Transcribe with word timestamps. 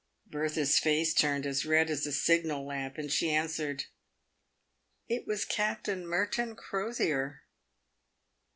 Bertha's 0.25 0.79
face 0.79 1.13
turned 1.13 1.45
as 1.45 1.63
red 1.63 1.91
as 1.91 2.07
a 2.07 2.11
signal 2.11 2.65
lamp, 2.65 2.97
as 2.97 3.13
she 3.13 3.29
answered" 3.29 3.85
it 5.07 5.27
was 5.27 5.45
Captain 5.45 6.07
Merton 6.07 6.55
Crosier." 6.55 7.43